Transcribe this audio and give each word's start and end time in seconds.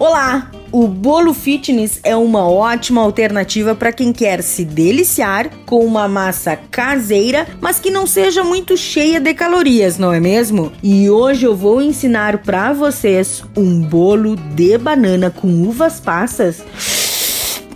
Olá! 0.00 0.50
O 0.72 0.88
bolo 0.88 1.32
fitness 1.32 2.00
é 2.02 2.16
uma 2.16 2.48
ótima 2.48 3.00
alternativa 3.00 3.76
para 3.76 3.92
quem 3.92 4.12
quer 4.12 4.42
se 4.42 4.64
deliciar 4.64 5.48
com 5.64 5.86
uma 5.86 6.08
massa 6.08 6.56
caseira, 6.56 7.46
mas 7.60 7.78
que 7.78 7.92
não 7.92 8.04
seja 8.04 8.42
muito 8.42 8.76
cheia 8.76 9.20
de 9.20 9.32
calorias, 9.34 9.96
não 9.96 10.12
é 10.12 10.18
mesmo? 10.18 10.72
E 10.82 11.08
hoje 11.08 11.46
eu 11.46 11.54
vou 11.54 11.80
ensinar 11.80 12.38
para 12.38 12.72
vocês 12.72 13.44
um 13.56 13.80
bolo 13.80 14.34
de 14.34 14.76
banana 14.76 15.30
com 15.30 15.46
uvas 15.62 16.00
passas. 16.00 16.64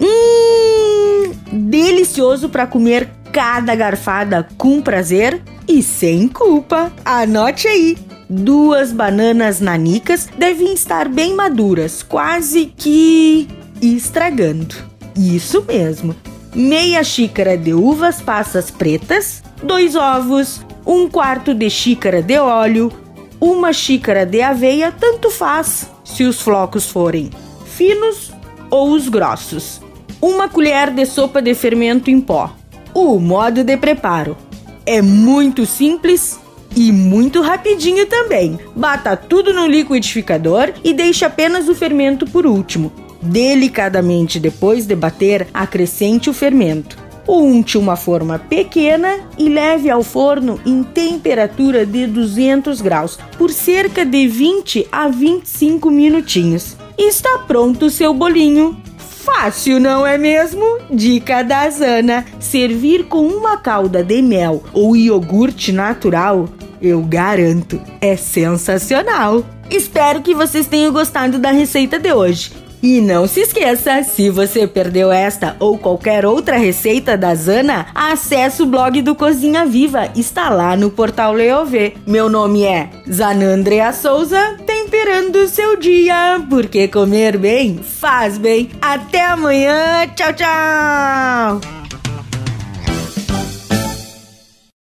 Hum, 0.01 1.33
delicioso 1.53 2.49
para 2.49 2.67
comer 2.67 3.09
cada 3.33 3.77
garfada 3.77 4.49
com 4.59 4.83
prazer 4.83 5.41
e 5.69 5.85
sem 5.85 6.27
culpa. 6.27 6.91
Anote 7.05 7.69
aí! 7.69 7.97
Duas 8.31 8.93
bananas 8.93 9.59
nanicas 9.59 10.29
devem 10.37 10.75
estar 10.75 11.09
bem 11.09 11.35
maduras, 11.35 12.03
quase 12.03 12.67
que 12.77 13.49
estragando. 13.81 14.75
Isso 15.17 15.65
mesmo. 15.67 16.15
Meia 16.55 17.03
xícara 17.03 17.57
de 17.57 17.73
uvas 17.73 18.21
passas 18.21 18.71
pretas, 18.71 19.43
dois 19.63 19.97
ovos, 19.97 20.61
um 20.87 21.09
quarto 21.09 21.55
de 21.55 21.71
xícara 21.71 22.21
de 22.21 22.39
óleo, 22.39 22.93
uma 23.41 23.73
xícara 23.73 24.27
de 24.27 24.43
aveia, 24.43 24.93
tanto 24.93 25.31
faz 25.31 25.89
se 26.05 26.25
os 26.25 26.39
flocos 26.39 26.85
forem 26.85 27.31
finos 27.65 28.31
ou 28.69 28.91
os 28.91 29.09
grossos. 29.09 29.81
Uma 30.21 30.51
colher 30.51 30.91
de 30.91 31.07
sopa 31.07 31.41
de 31.41 31.55
fermento 31.55 32.11
em 32.11 32.21
pó. 32.21 32.53
O 32.93 33.19
modo 33.19 33.65
de 33.65 33.77
preparo 33.79 34.37
é 34.85 35.01
muito 35.01 35.65
simples 35.65 36.39
e 36.77 36.93
muito 36.93 37.41
rapidinho 37.41 38.07
também. 38.07 38.59
Bata 38.75 39.17
tudo 39.17 39.53
no 39.53 39.67
liquidificador 39.67 40.73
e 40.85 40.93
deixe 40.93 41.25
apenas 41.25 41.69
o 41.69 41.75
fermento 41.75 42.27
por 42.27 42.47
último. 42.47 42.93
Delicadamente 43.21 44.39
depois 44.39 44.87
de 44.87 44.95
bater, 44.95 45.49
acrescente 45.53 46.31
o 46.31 46.33
fermento. 46.33 46.97
Unte 47.29 47.77
uma 47.77 47.95
forma 47.95 48.39
pequena 48.39 49.21
e 49.37 49.51
leve 49.51 49.91
ao 49.91 50.03
forno 50.03 50.59
em 50.65 50.83
temperatura 50.83 51.85
de 51.85 52.07
200 52.07 52.81
graus 52.81 53.19
por 53.37 53.51
cerca 53.51 54.05
de 54.07 54.27
20 54.27 54.89
a 54.91 55.09
25 55.09 55.91
minutinhos. 55.91 56.77
Está 56.97 57.39
pronto 57.41 57.87
o 57.87 57.91
seu 57.91 58.15
bolinho. 58.15 58.81
Fácil, 58.97 59.79
não 59.79 60.07
é 60.07 60.17
mesmo? 60.17 60.65
Dica 60.91 61.43
da 61.43 61.69
Zana: 61.69 62.25
servir 62.41 63.05
com 63.05 63.27
uma 63.27 63.59
calda 63.59 64.03
de 64.03 64.23
mel 64.23 64.63
ou 64.73 64.97
iogurte 64.97 65.71
natural 65.71 66.49
eu 66.81 67.03
garanto, 67.03 67.81
é 68.01 68.17
sensacional! 68.17 69.45
Espero 69.71 70.23
que 70.23 70.35
vocês 70.35 70.67
tenham 70.67 70.93
gostado 70.93 71.39
da 71.39 71.51
receita 71.51 71.99
de 71.99 72.13
hoje. 72.13 72.53
E 72.83 73.01
não 73.01 73.27
se 73.27 73.41
esqueça, 73.41 74.05
se 74.05 74.31
você 74.31 74.67
perdeu 74.67 75.11
esta 75.11 75.57
ou 75.59 75.77
qualquer 75.77 76.25
outra 76.25 76.57
receita 76.57 77.17
da 77.17 77.35
Zana, 77.35 77.87
acesse 77.95 78.63
o 78.63 78.67
blog 78.67 79.03
do 79.03 79.15
Cozinha 79.15 79.67
Viva, 79.67 80.09
está 80.15 80.49
lá 80.49 80.77
no 80.77 80.91
portal 80.91 81.33
Leovê. 81.33 81.95
Meu 82.07 82.29
nome 82.29 82.63
é 82.63 82.89
Zanandrea 83.11 83.93
Souza, 83.93 84.57
temperando 84.65 85.37
o 85.37 85.49
seu 85.49 85.77
dia, 85.77 86.41
porque 86.49 86.87
comer 86.87 87.37
bem 87.37 87.79
faz 87.83 88.39
bem. 88.39 88.71
Até 88.81 89.25
amanhã, 89.25 90.07
tchau, 90.15 90.33
tchau! 90.33 91.61